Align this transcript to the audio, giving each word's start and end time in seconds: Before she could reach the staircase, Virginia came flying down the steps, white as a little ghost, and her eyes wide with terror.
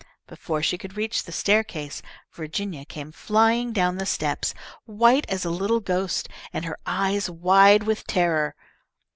Before 0.25 0.63
she 0.63 0.79
could 0.79 0.97
reach 0.97 1.25
the 1.25 1.31
staircase, 1.31 2.01
Virginia 2.33 2.85
came 2.85 3.11
flying 3.11 3.71
down 3.71 3.97
the 3.99 4.07
steps, 4.07 4.55
white 4.85 5.29
as 5.29 5.45
a 5.45 5.51
little 5.51 5.79
ghost, 5.79 6.27
and 6.51 6.65
her 6.65 6.79
eyes 6.87 7.29
wide 7.29 7.83
with 7.83 8.07
terror. 8.07 8.55